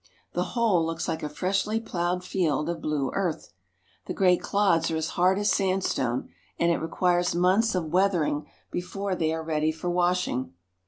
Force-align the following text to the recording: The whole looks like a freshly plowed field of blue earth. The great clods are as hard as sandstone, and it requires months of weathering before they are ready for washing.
The 0.33 0.43
whole 0.57 0.83
looks 0.83 1.07
like 1.07 1.21
a 1.21 1.29
freshly 1.29 1.79
plowed 1.79 2.23
field 2.23 2.69
of 2.71 2.81
blue 2.81 3.11
earth. 3.13 3.53
The 4.07 4.15
great 4.15 4.41
clods 4.41 4.89
are 4.89 4.95
as 4.95 5.09
hard 5.09 5.37
as 5.37 5.51
sandstone, 5.51 6.29
and 6.57 6.71
it 6.71 6.79
requires 6.81 7.35
months 7.35 7.75
of 7.75 7.85
weathering 7.93 8.47
before 8.71 9.13
they 9.13 9.31
are 9.31 9.43
ready 9.43 9.71
for 9.71 9.91
washing. 9.91 10.53